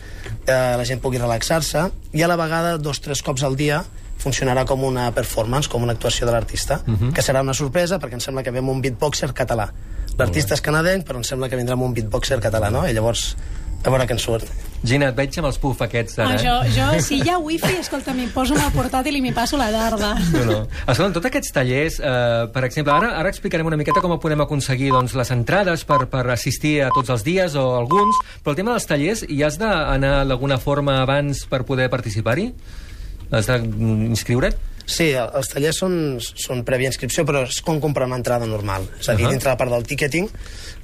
eh, 0.46 0.76
la 0.76 0.84
gent 0.84 1.00
pugui 1.00 1.18
relaxar-se, 1.18 1.90
i 2.12 2.22
a 2.22 2.28
la 2.28 2.36
vegada, 2.36 2.78
dos 2.78 2.98
o 2.98 3.00
tres 3.02 3.22
cops 3.22 3.42
al 3.42 3.56
dia, 3.56 3.84
funcionarà 4.18 4.64
com 4.64 4.84
una 4.84 5.10
performance, 5.12 5.68
com 5.68 5.82
una 5.82 5.92
actuació 5.92 6.26
de 6.26 6.32
l'artista, 6.32 6.82
uh 6.86 6.90
mhm. 6.90 7.08
-huh. 7.08 7.12
que 7.12 7.22
serà 7.22 7.40
una 7.40 7.54
sorpresa 7.54 7.98
perquè 7.98 8.14
em 8.14 8.20
sembla 8.20 8.42
que 8.42 8.50
ve 8.50 8.60
un 8.60 8.80
beatboxer 8.80 9.32
català. 9.32 9.72
L'artista 10.18 10.54
és 10.54 10.60
canadenc, 10.60 11.06
però 11.06 11.16
em 11.16 11.24
sembla 11.24 11.48
que 11.48 11.56
vindrà 11.56 11.72
amb 11.72 11.82
un 11.82 11.94
beatboxer 11.94 12.38
català, 12.38 12.70
no? 12.70 12.86
I 12.86 12.92
llavors, 12.92 13.36
a 13.82 13.90
veure 13.90 14.06
què 14.06 14.14
en 14.16 14.20
surt. 14.22 14.50
Gina, 14.82 15.12
et 15.12 15.18
veig 15.18 15.36
amb 15.38 15.46
els 15.46 15.58
puff 15.62 15.78
aquests 15.84 16.16
ara, 16.18 16.34
ah, 16.34 16.38
jo, 16.42 16.54
jo, 16.74 16.86
si 17.06 17.20
hi 17.22 17.28
ha 17.30 17.36
wifi, 17.38 17.76
escolta, 17.78 18.10
m'hi 18.16 18.26
poso 18.34 18.56
amb 18.56 18.64
el 18.64 18.72
portàtil 18.74 19.14
i 19.14 19.20
m'hi 19.22 19.30
passo 19.34 19.58
la 19.60 19.68
tarda. 19.70 20.10
No, 20.34 20.42
no. 20.48 20.56
Escolta, 20.90 21.12
tots 21.20 21.30
aquests 21.30 21.54
tallers, 21.54 22.00
eh, 22.02 22.48
per 22.54 22.64
exemple, 22.66 22.94
ara, 22.96 23.12
ara 23.20 23.30
explicarem 23.30 23.70
una 23.70 23.78
miqueta 23.78 24.02
com 24.02 24.16
podem 24.22 24.42
aconseguir 24.42 24.90
doncs, 24.90 25.14
les 25.18 25.30
entrades 25.34 25.86
per, 25.86 26.00
per 26.10 26.24
assistir 26.34 26.80
a 26.82 26.90
tots 26.94 27.14
els 27.14 27.22
dies 27.26 27.54
o 27.54 27.68
alguns, 27.78 28.18
però 28.42 28.56
el 28.56 28.58
tema 28.58 28.74
dels 28.74 28.90
tallers, 28.90 29.22
hi 29.30 29.38
has 29.46 29.60
d'anar 29.62 30.16
d'alguna 30.26 30.58
forma 30.58 30.98
abans 31.04 31.46
per 31.46 31.62
poder 31.68 31.86
participar-hi? 31.92 32.50
Has 33.32 33.46
d'inscriure't? 33.48 34.72
Sí, 34.82 35.12
els 35.14 35.48
tallers 35.48 35.78
són, 35.78 35.94
són 36.20 36.64
prèvia 36.66 36.90
inscripció, 36.90 37.24
però 37.28 37.44
és 37.46 37.60
com 37.64 37.78
comprar 37.80 38.08
una 38.08 38.18
entrada 38.18 38.48
normal. 38.50 38.88
És 38.98 39.08
a 39.08 39.14
dir, 39.14 39.24
uh 39.24 39.28
-huh. 39.28 39.30
dintre 39.30 39.50
la 39.50 39.56
part 39.56 39.70
del 39.70 39.86
ticketing, 39.86 40.28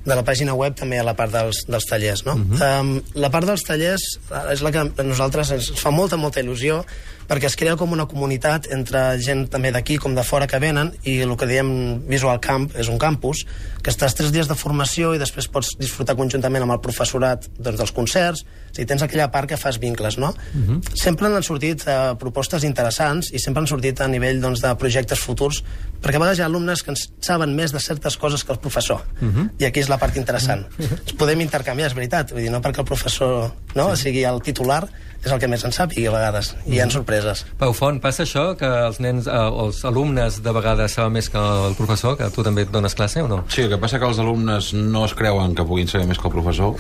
de 0.09 0.17
la 0.17 0.25
pàgina 0.25 0.57
web 0.57 0.77
també 0.79 0.99
ha 0.99 1.05
la 1.07 1.15
part 1.19 1.33
dels, 1.35 1.65
dels 1.69 1.87
tallers, 1.89 2.25
no? 2.27 2.35
Uh 2.35 2.41
-huh. 2.41 2.81
um, 2.81 3.03
la 3.15 3.31
part 3.31 3.47
dels 3.47 3.63
tallers 3.63 4.03
eh, 4.31 4.53
és 4.53 4.63
la 4.63 4.73
que 4.73 4.79
a 4.79 5.03
nosaltres 5.05 5.51
ens 5.51 5.71
fa 5.77 5.91
molta, 5.91 6.17
molta 6.17 6.41
il·lusió, 6.41 6.85
perquè 7.29 7.45
es 7.45 7.57
crea 7.61 7.77
com 7.77 7.93
una 7.93 8.07
comunitat 8.09 8.71
entre 8.73 9.03
gent 9.21 9.45
també 9.53 9.71
d'aquí 9.75 9.99
com 10.01 10.15
de 10.17 10.25
fora 10.25 10.47
que 10.49 10.59
venen 10.63 10.95
i 11.05 11.19
el 11.21 11.35
que 11.37 11.47
diem 11.47 12.01
Visual 12.09 12.41
Camp 12.41 12.71
és 12.81 12.89
un 12.89 12.97
campus 12.99 13.45
que 13.85 13.93
estàs 13.93 14.17
tres 14.17 14.33
dies 14.33 14.49
de 14.49 14.57
formació 14.57 15.13
i 15.15 15.21
després 15.21 15.51
pots 15.53 15.75
disfrutar 15.79 16.17
conjuntament 16.17 16.65
amb 16.65 16.73
el 16.73 16.81
professorat 16.85 17.45
doncs, 17.59 17.77
dels 17.79 17.93
concerts, 17.93 18.45
o 18.49 18.73
sigui, 18.73 18.89
tens 18.89 19.05
aquella 19.05 19.29
part 19.35 19.49
que 19.51 19.61
fas 19.61 19.79
vincles, 19.79 20.17
no? 20.19 20.33
Uh 20.55 20.61
-huh. 20.61 20.81
Sempre 20.95 21.27
han 21.27 21.43
sortit 21.43 21.85
eh, 21.87 22.15
propostes 22.19 22.65
interessants 22.65 23.31
i 23.33 23.39
sempre 23.39 23.61
han 23.61 23.67
sortit 23.67 24.01
a 24.01 24.09
nivell 24.09 24.41
doncs, 24.41 24.61
de 24.61 24.75
projectes 24.77 25.19
futurs, 25.21 25.63
perquè 26.03 26.17
a 26.17 26.19
vegades 26.19 26.39
hi 26.39 26.43
ha 26.43 26.47
alumnes 26.47 26.83
que 26.83 26.91
ens 26.91 27.11
saben 27.21 27.55
més 27.55 27.73
de 27.73 27.81
certes 27.81 28.17
coses 28.17 28.45
que 28.45 28.53
el 28.53 28.59
professor, 28.59 29.05
uh 29.21 29.29
-huh. 29.29 29.51
i 29.59 29.65
aquí 29.65 29.81
és 29.81 29.89
la 29.89 29.98
part 30.01 30.17
interessant. 30.21 30.65
Ens 30.79 31.17
podem 31.19 31.43
intercanviar, 31.45 31.91
és 31.91 31.99
veritat, 31.99 32.33
vull 32.35 32.45
dir, 32.47 32.53
no 32.55 32.63
perquè 32.65 32.85
el 32.85 32.89
professor 32.89 33.53
no, 33.77 33.91
sí. 33.95 34.09
sigui 34.09 34.25
el 34.29 34.43
titular, 34.45 34.85
és 35.19 35.33
el 35.35 35.41
que 35.43 35.49
més 35.51 35.65
en 35.67 35.75
sàpigui 35.75 36.07
a 36.07 36.13
vegades, 36.15 36.53
i 36.67 36.77
hi 36.77 36.81
ha 36.83 36.87
sorpreses. 36.93 37.43
Pau 37.59 37.73
Font, 37.75 37.99
passa 38.03 38.23
això, 38.23 38.45
que 38.59 38.69
els 38.87 39.01
nens, 39.03 39.27
eh, 39.27 39.47
els 39.65 39.81
alumnes 39.89 40.39
de 40.45 40.55
vegades 40.55 40.95
saben 40.95 41.17
més 41.17 41.29
que 41.33 41.43
el 41.43 41.75
professor, 41.79 42.15
que 42.21 42.29
tu 42.35 42.45
també 42.47 42.63
et 42.67 42.73
dones 42.75 42.95
classe 42.95 43.25
o 43.25 43.29
no? 43.31 43.41
Sí, 43.51 43.65
el 43.65 43.73
que 43.75 43.81
passa 43.83 43.99
que 43.99 44.07
els 44.07 44.21
alumnes 44.23 44.71
no 44.77 45.05
es 45.09 45.17
creuen 45.19 45.57
que 45.59 45.67
puguin 45.67 45.91
saber 45.91 46.07
més 46.07 46.23
que 46.23 46.31
el 46.31 46.37
professor 46.37 46.79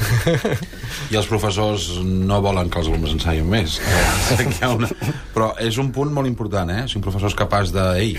i 1.12 1.18
els 1.18 1.30
professors 1.30 1.90
no 2.04 2.40
volen 2.44 2.70
que 2.70 2.82
els 2.82 2.92
alumnes 2.92 3.16
en 3.16 3.22
sabin 3.26 3.50
més. 3.50 3.80
Una... 4.78 4.90
Però 5.34 5.52
és 5.64 5.78
un 5.82 5.90
punt 5.94 6.12
molt 6.14 6.30
important, 6.30 6.70
eh? 6.70 6.86
Si 6.86 6.98
un 7.00 7.04
professor 7.04 7.32
és 7.32 7.38
capaç 7.38 7.74
de... 7.74 7.90
Ei, 7.98 8.18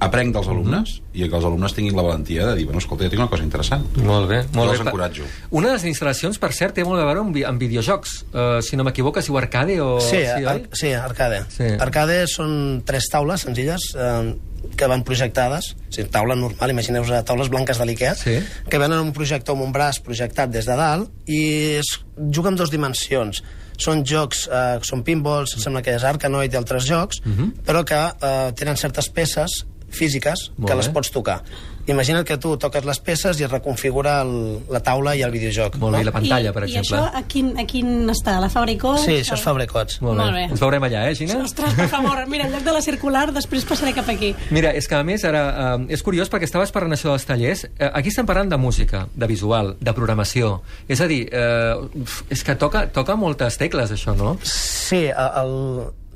aprenc 0.00 0.32
dels 0.34 0.48
alumnes 0.48 0.88
mm 0.88 1.02
-hmm. 1.02 1.24
i 1.24 1.28
que 1.28 1.36
els 1.36 1.44
alumnes 1.44 1.74
tinguin 1.74 1.96
la 1.96 2.02
valentia 2.02 2.46
de 2.46 2.54
dir, 2.56 2.64
bueno, 2.64 2.78
escolta, 2.78 3.04
jo 3.04 3.10
tinc 3.10 3.20
una 3.20 3.30
cosa 3.30 3.42
interessant. 3.42 3.84
Molt 3.96 4.28
bé, 4.28 4.44
molt 4.52 4.72
bé. 4.72 4.78
encoratjo. 4.78 5.24
Una 5.50 5.68
de 5.68 5.74
les 5.74 5.84
instal·lacions, 5.84 6.38
per 6.38 6.52
cert, 6.52 6.74
té 6.74 6.84
molt 6.84 7.00
a 7.00 7.04
veure 7.04 7.20
amb, 7.20 7.36
amb 7.46 7.60
videojocs. 7.60 8.24
Uh, 8.32 8.62
si 8.62 8.76
no 8.76 8.84
m'equivoco, 8.84 9.20
si 9.20 9.28
diu 9.28 9.38
arcade 9.38 9.80
o... 9.80 10.00
Sí, 10.00 10.16
sí, 10.16 10.44
ar 10.44 10.60
sí 10.72 10.92
arcade. 10.92 11.44
Sí. 11.48 11.64
Arcade 11.78 12.26
són 12.26 12.82
tres 12.84 13.08
taules 13.10 13.40
senzilles, 13.40 13.94
eh, 13.96 14.34
que 14.76 14.86
van 14.86 15.04
projectades, 15.04 15.76
o 15.88 15.92
sigui, 15.92 16.08
taula 16.10 16.34
normal, 16.34 16.70
imagineu-vos 16.70 17.10
eh, 17.10 17.22
taules 17.22 17.48
blanques 17.48 17.78
de 17.78 17.86
l'IKEA, 17.86 18.14
sí. 18.14 18.42
que 18.68 18.78
venen 18.78 18.98
un 18.98 19.12
projector 19.12 19.54
amb 19.54 19.64
un 19.64 19.72
braç 19.72 20.00
projectat 20.02 20.50
des 20.50 20.66
de 20.66 20.76
dalt 20.76 21.10
i 21.26 21.76
es 21.78 22.00
juga 22.16 22.50
en 22.50 22.56
dues 22.56 22.70
dimensions 22.70 23.42
són 23.78 24.04
jocs, 24.04 24.46
eh, 24.48 24.78
són 24.86 25.02
pinballs, 25.06 25.56
mm. 25.56 25.62
sembla 25.62 25.82
que 25.82 25.94
és 25.96 26.04
Arkanoid 26.04 26.52
i 26.52 26.56
altres 26.60 26.86
jocs, 26.88 27.22
mhm. 27.24 27.38
-huh. 27.38 27.64
però 27.66 27.84
que 27.84 28.02
eh, 28.28 28.52
tenen 28.56 28.76
certes 28.76 29.08
peces 29.08 29.64
físiques 29.90 30.50
Molt 30.56 30.68
que 30.68 30.74
bé. 30.74 30.82
les 30.82 30.88
pots 30.92 31.10
tocar. 31.10 31.42
Imagina't 31.86 32.24
que 32.26 32.34
tu 32.42 32.56
toques 32.58 32.82
les 32.84 32.98
peces 32.98 33.38
i 33.38 33.44
es 33.46 33.50
reconfigura 33.50 34.16
el, 34.24 34.58
la 34.74 34.80
taula 34.82 35.12
i 35.14 35.20
el 35.22 35.30
videojoc. 35.30 35.76
Molt 35.78 35.94
bé, 35.94 36.00
i 36.02 36.06
la 36.08 36.10
no? 36.10 36.16
pantalla, 36.16 36.50
I, 36.50 36.52
per 36.52 36.64
I 36.64 36.72
exemple. 36.72 36.98
això 36.98 37.20
a 37.20 37.22
quin, 37.30 37.52
a 37.62 37.64
quin 37.70 38.10
està? 38.10 38.34
A 38.36 38.42
la 38.42 38.48
Fabricó? 38.50 38.96
Sí, 38.98 39.20
això 39.20 39.36
és 39.38 39.44
Fabrecots. 39.44 40.00
Molt 40.02 40.18
bé. 40.18 40.24
Molt 40.24 40.34
bé. 40.34 40.42
Ens 40.50 40.62
veurem 40.64 40.82
allà, 40.88 41.04
eh, 41.06 41.14
Gina? 41.14 41.36
Ostres, 41.44 41.76
per 41.78 41.86
favor, 41.92 42.24
mira, 42.26 42.48
en 42.48 42.56
lloc 42.56 42.64
de 42.66 42.74
la 42.74 42.82
circular, 42.82 43.28
després 43.32 43.64
passaré 43.68 43.92
cap 43.94 44.10
aquí. 44.10 44.32
Mira, 44.50 44.72
és 44.74 44.88
que 44.90 44.98
a 44.98 45.04
més 45.06 45.22
ara 45.30 45.44
eh, 45.76 45.94
és 45.94 46.02
curiós 46.02 46.32
perquè 46.32 46.48
estaves 46.50 46.74
parlant 46.74 46.96
això 46.96 47.12
dels 47.14 47.26
tallers. 47.28 47.62
Eh, 47.78 47.90
aquí 47.92 48.10
estem 48.10 48.26
parlant 48.26 48.50
de 48.50 48.58
música, 48.58 49.04
de 49.14 49.28
visual, 49.30 49.76
de 49.78 49.94
programació. 49.94 50.56
És 50.88 51.00
a 51.00 51.06
dir, 51.06 51.28
eh, 51.30 52.10
és 52.34 52.42
que 52.42 52.58
toca, 52.58 52.88
toca 52.90 53.14
moltes 53.14 53.60
tecles, 53.62 53.94
això, 53.94 54.16
no? 54.18 54.34
Sí, 54.42 55.04
el, 55.06 55.54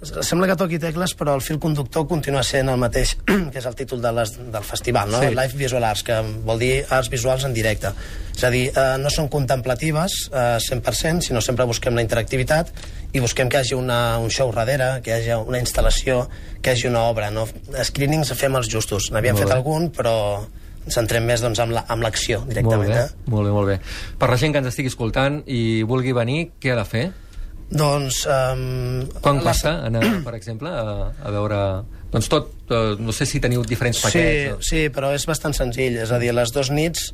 sembla 0.02 0.46
que 0.48 0.56
toqui 0.56 0.78
tecles, 0.80 1.12
però 1.18 1.34
el 1.36 1.42
fil 1.44 1.58
conductor 1.60 2.06
continua 2.08 2.42
sent 2.46 2.68
el 2.72 2.78
mateix, 2.80 3.16
que 3.52 3.58
és 3.60 3.66
el 3.68 3.74
títol 3.76 4.00
de 4.00 4.12
les, 4.16 4.32
del 4.52 4.64
festival, 4.64 5.10
no? 5.12 5.20
Sí. 5.20 5.28
Live 5.36 5.58
Visual 5.60 5.84
Arts, 5.84 6.02
que 6.06 6.16
vol 6.46 6.58
dir 6.62 6.84
arts 6.88 7.10
visuals 7.12 7.44
en 7.44 7.52
directe. 7.56 7.92
És 8.36 8.44
a 8.44 8.50
dir, 8.54 8.70
eh, 8.72 8.86
no 9.02 9.10
són 9.12 9.28
contemplatives 9.28 10.30
eh, 10.32 10.56
100%, 10.64 11.26
sinó 11.28 11.42
sempre 11.44 11.66
busquem 11.68 11.94
la 11.98 12.04
interactivitat 12.06 12.72
i 13.12 13.20
busquem 13.20 13.50
que 13.52 13.58
hi 13.58 13.64
hagi 13.66 13.76
una, 13.76 14.18
un 14.22 14.30
show 14.32 14.52
darrere, 14.56 15.00
que 15.04 15.10
hi 15.12 15.18
hagi 15.18 15.36
una 15.44 15.60
instal·lació, 15.60 16.22
que 16.62 16.72
hi 16.72 16.78
hagi 16.78 16.88
una 16.88 17.04
obra. 17.10 17.28
No? 17.34 17.44
Screenings 17.84 18.32
fem 18.38 18.56
els 18.56 18.70
justos. 18.72 19.10
N'havíem 19.12 19.36
Molt 19.36 19.44
fet 19.48 19.56
algun, 19.56 19.90
però 19.92 20.14
ens 20.86 20.96
centrem 20.96 21.26
més 21.28 21.42
doncs, 21.44 21.60
amb 21.60 21.74
la- 21.76 21.84
l'acció 22.00 22.38
Molt 22.40 22.54
directament. 22.54 22.88
bé, 22.88 23.00
Eh? 23.02 23.08
molt 23.26 23.44
bé, 23.46 23.52
molt 23.52 23.68
bé. 23.68 23.80
Per 24.18 24.30
la 24.30 24.36
gent 24.40 24.52
que 24.54 24.62
ens 24.64 24.68
estigui 24.72 24.88
escoltant 24.88 25.42
i 25.46 25.82
vulgui 25.82 26.12
venir, 26.16 26.52
què 26.58 26.72
ha 26.72 26.76
de 26.80 26.84
fer? 26.88 27.10
Doncs... 27.70 28.24
Um, 28.26 29.06
Quan 29.22 29.38
costa 29.44 29.76
anar, 29.86 30.02
per 30.26 30.34
exemple, 30.38 30.70
a, 30.70 31.10
a 31.14 31.34
veure... 31.34 31.60
Doncs 32.10 32.26
tot, 32.26 32.48
eh, 32.74 32.96
no 32.98 33.14
sé 33.14 33.26
si 33.30 33.38
teniu 33.38 33.62
diferents 33.62 34.00
paquets. 34.02 34.64
Sí, 34.66 34.70
sí, 34.70 34.80
però 34.90 35.12
és 35.14 35.26
bastant 35.30 35.54
senzill. 35.54 36.00
És 36.02 36.10
a 36.10 36.18
dir, 36.18 36.32
les 36.34 36.50
dues 36.50 36.72
nits 36.74 37.12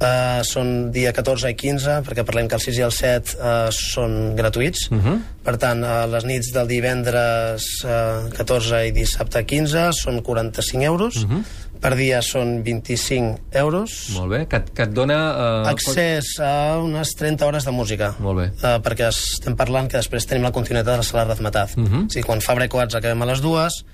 eh, 0.00 0.40
són 0.44 0.90
dia 0.92 1.12
14 1.12 1.50
i 1.50 1.54
15, 1.54 2.02
perquè 2.06 2.24
parlem 2.24 2.48
que 2.48 2.54
el 2.56 2.60
6 2.62 2.78
i 2.78 2.82
el 2.86 2.92
7 2.92 3.36
eh, 3.38 3.68
són 3.74 4.36
gratuïts. 4.38 4.88
Uh 4.90 4.98
-huh. 4.98 5.18
Per 5.44 5.56
tant, 5.56 5.82
eh, 5.84 6.06
les 6.06 6.24
nits 6.24 6.52
del 6.52 6.66
divendres 6.68 7.62
eh, 7.84 8.28
14 8.36 8.86
i 8.88 8.92
dissabte 8.92 9.44
15 9.44 9.92
són 9.92 10.22
45 10.22 10.82
euros. 10.84 11.16
Uh 11.24 11.30
-huh. 11.30 11.42
Per 11.80 11.94
dia 11.94 12.20
són 12.22 12.64
25 12.64 13.38
euros. 13.52 14.08
Molt 14.10 14.30
bé, 14.30 14.46
que, 14.48 14.64
que 14.74 14.82
et 14.82 14.90
dona... 14.90 15.62
Eh, 15.64 15.70
Accés 15.70 16.40
a 16.40 16.78
unes 16.82 17.14
30 17.14 17.46
hores 17.46 17.64
de 17.64 17.70
música. 17.70 18.14
Molt 18.18 18.38
bé. 18.40 18.46
Uh, 18.58 18.80
perquè 18.82 19.06
estem 19.08 19.54
parlant 19.54 19.86
que 19.88 19.96
després 19.96 20.26
tenim 20.26 20.42
la 20.42 20.50
continuïtat 20.50 20.90
de 20.90 20.96
la 20.96 21.02
sala 21.04 21.24
Razmetaz. 21.24 21.76
Uh 21.76 21.80
Mhm. 21.82 21.86
-huh. 21.94 22.06
O 22.06 22.10
sigui, 22.10 22.26
quan 22.26 22.40
fa 22.40 22.54
Brecoats 22.54 22.94
acabem 22.96 23.22
a 23.22 23.26
les 23.26 23.40
dues, 23.40 23.84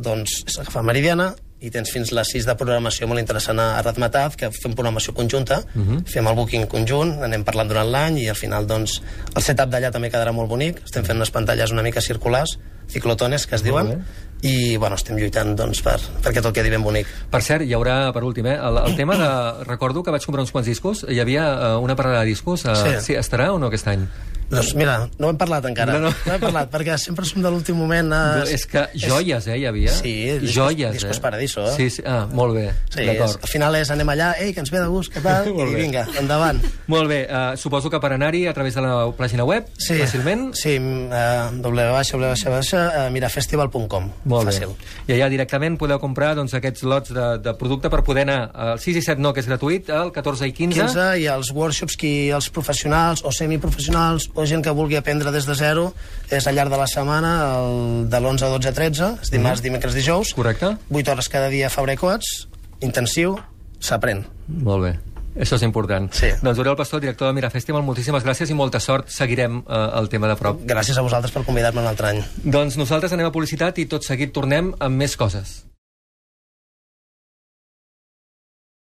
doncs 0.00 0.42
és 0.46 0.58
agafar 0.58 0.82
Meridiana 0.82 1.34
i 1.60 1.68
tens 1.68 1.90
fins 1.92 2.08
les 2.16 2.28
6 2.32 2.46
de 2.48 2.54
programació 2.56 3.04
molt 3.06 3.20
interessant 3.20 3.58
a 3.60 3.82
Razmetaz, 3.84 4.34
que 4.40 4.48
fem 4.50 4.72
programació 4.72 5.12
conjunta, 5.12 5.58
uh 5.60 5.78
Mhm. 5.78 5.96
-huh. 5.98 6.06
fem 6.08 6.26
el 6.26 6.34
booking 6.34 6.66
conjunt, 6.66 7.22
anem 7.22 7.44
parlant 7.44 7.68
durant 7.68 7.86
l'any 7.90 8.18
i 8.20 8.28
al 8.28 8.36
final 8.36 8.66
doncs, 8.66 9.02
el 9.36 9.42
setup 9.42 9.68
d'allà 9.68 9.90
també 9.92 10.10
quedarà 10.10 10.32
molt 10.32 10.48
bonic. 10.48 10.80
Estem 10.84 11.04
fent 11.04 11.16
unes 11.18 11.30
pantalles 11.30 11.70
una 11.70 11.82
mica 11.82 12.00
circulars, 12.00 12.58
ciclotones, 12.88 13.46
que 13.46 13.56
es 13.56 13.62
diuen, 13.62 14.04
i 14.42 14.76
bueno, 14.78 14.96
estem 14.96 15.16
lluitant 15.18 15.54
doncs, 15.54 15.82
per, 15.82 16.00
perquè 16.22 16.40
tot 16.40 16.54
quedi 16.54 16.70
ben 16.70 16.82
bonic. 16.82 17.06
Per 17.30 17.42
cert, 17.42 17.62
hi 17.62 17.74
haurà, 17.74 18.10
per 18.12 18.24
últim, 18.24 18.46
eh, 18.46 18.54
el, 18.56 18.78
el 18.78 18.96
tema 18.96 19.16
de... 19.16 19.64
Recordo 19.66 20.02
que 20.02 20.10
vaig 20.10 20.24
comprar 20.24 20.40
uns 20.40 20.50
quants 20.52 20.66
discos, 20.66 21.04
hi 21.08 21.20
havia 21.20 21.44
eh, 21.52 21.76
una 21.76 21.94
parada 21.94 22.20
de 22.20 22.26
discos. 22.26 22.64
Eh, 22.64 22.74
Sí. 22.74 23.04
sí. 23.06 23.12
Estarà 23.14 23.52
o 23.52 23.58
no 23.58 23.66
aquest 23.66 23.86
any? 23.86 24.08
Doncs 24.50 24.74
mira, 24.74 25.08
no 25.18 25.28
hem 25.30 25.36
parlat 25.38 25.64
encara. 25.70 25.94
No, 25.94 26.08
no. 26.08 26.14
no 26.26 26.32
hem 26.34 26.40
parlat, 26.42 26.70
perquè 26.72 26.96
sempre 26.98 27.24
som 27.24 27.42
de 27.42 27.50
l'últim 27.52 27.76
moment. 27.78 28.10
Eh, 28.12 28.54
és 28.56 28.64
que 28.66 28.82
joies, 28.98 29.46
eh, 29.46 29.58
hi 29.60 29.66
havia? 29.70 29.92
Sí, 29.94 30.14
discos- 30.40 30.54
joies, 30.56 30.92
discos 30.98 31.16
eh? 31.18 31.20
Paradiso, 31.22 31.66
eh? 31.68 31.74
Sí, 31.76 31.88
sí, 31.90 32.02
ah, 32.04 32.26
molt 32.32 32.54
bé, 32.58 32.66
Sí, 32.90 33.04
d'acord. 33.06 33.38
al 33.42 33.48
final 33.48 33.76
és 33.78 33.90
anem 33.94 34.08
allà, 34.10 34.32
ei, 34.40 34.52
que 34.52 34.60
ens 34.60 34.70
ve 34.74 34.80
de 34.82 34.88
gust, 34.90 35.12
què 35.14 35.22
tal? 35.22 35.46
I 35.70 35.74
vinga, 35.74 36.06
endavant. 36.18 36.58
Molt 36.90 37.08
bé, 37.08 37.20
uh, 37.30 37.56
suposo 37.56 37.88
que 37.90 38.00
per 38.02 38.12
anar-hi 38.16 38.46
a 38.50 38.54
través 38.56 38.74
de 38.74 38.82
la 38.82 39.06
pàgina 39.16 39.44
web, 39.46 39.68
Sí, 39.78 39.94
fàcilment. 40.00 40.50
Sí, 40.58 40.76
uh, 40.78 41.54
www, 41.62 43.10
mirafestival.com. 43.10 44.10
Molt 44.24 44.48
Fàcil. 44.50 44.68
bé. 45.06 45.14
I 45.14 45.16
allà 45.18 45.28
directament 45.32 45.76
podeu 45.80 45.98
comprar 46.02 46.34
doncs, 46.38 46.54
aquests 46.54 46.82
lots 46.88 47.12
de, 47.14 47.26
de 47.42 47.54
producte 47.58 47.90
per 47.92 48.02
poder 48.06 48.24
anar 48.26 48.50
al 48.54 48.78
6 48.82 48.96
i 49.00 49.02
7 49.02 49.20
no, 49.22 49.32
que 49.34 49.40
és 49.42 49.48
gratuït, 49.50 49.90
al 49.94 50.12
14 50.14 50.48
i 50.50 50.52
15. 50.56 50.80
15 50.80 51.06
i 51.22 51.26
els 51.30 51.52
workshops 51.56 51.96
que 52.00 52.12
els 52.34 52.50
professionals 52.54 53.22
o 53.24 53.32
semiprofessionals 53.34 54.28
o 54.40 54.46
gent 54.48 54.64
que 54.64 54.74
vulgui 54.76 54.98
aprendre 54.98 55.32
des 55.34 55.46
de 55.46 55.54
zero 55.58 55.90
és 56.30 56.46
al 56.46 56.56
llarg 56.56 56.72
de 56.72 56.80
la 56.80 56.88
setmana 56.90 57.34
el, 57.60 58.08
de 58.10 58.20
l'11 58.20 58.48
a 58.48 58.50
12 58.56 58.72
a 58.72 58.74
13 58.80 59.12
és 59.26 59.34
dimarts, 59.34 59.62
dimecres, 59.64 59.94
dijous 59.94 60.34
Correcte. 60.34 60.74
8 60.88 61.14
hores 61.14 61.28
cada 61.28 61.52
dia 61.52 61.68
a 61.68 61.74
Fabrecoats 61.74 62.48
intensiu, 62.80 63.36
s'aprèn 63.80 64.24
Molt 64.50 64.82
bé. 64.88 64.96
Això 65.38 65.54
és 65.54 65.62
important. 65.62 66.08
Sí. 66.10 66.32
Doncs 66.42 66.58
Oriol 66.58 66.74
Pastor, 66.76 67.00
director 67.00 67.28
de 67.28 67.36
Mira 67.36 67.52
Festival, 67.54 67.84
moltíssimes 67.86 68.24
gràcies 68.26 68.50
i 68.50 68.56
molta 68.58 68.80
sort. 68.82 69.12
Seguirem 69.14 69.60
eh, 69.62 69.80
el 70.00 70.10
tema 70.10 70.26
de 70.26 70.34
prop. 70.36 70.64
gràcies 70.66 70.98
a 70.98 71.06
vosaltres 71.06 71.32
per 71.32 71.44
convidar-me 71.46 71.84
un 71.84 71.86
altre 71.86 72.10
any 72.10 72.22
Doncs 72.42 72.76
nosaltres 72.80 73.14
anem 73.14 73.30
a 73.30 73.34
publicitat 73.34 73.78
i 73.78 73.86
tot 73.86 74.06
seguit 74.06 74.34
tornem 74.34 74.74
amb 74.78 74.96
més 74.96 75.16
coses. 75.16 75.69